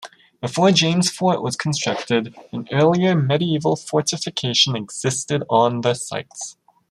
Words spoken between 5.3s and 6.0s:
on the